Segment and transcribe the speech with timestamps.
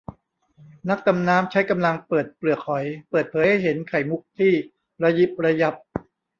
[0.89, 4.53] นักดำน้ำใช้กำลังเปิดเปลือกหอย เปิดเผยให้เห็นไข่มุกที่
[5.01, 5.75] ระยิบระยับ